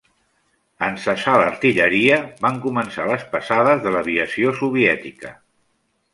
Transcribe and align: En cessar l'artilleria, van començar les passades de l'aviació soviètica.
En 0.85 0.95
cessar 1.03 1.35
l'artilleria, 1.41 2.17
van 2.47 2.57
començar 2.65 3.07
les 3.11 3.27
passades 3.37 3.85
de 3.85 3.93
l'aviació 3.99 4.57
soviètica. 4.63 5.37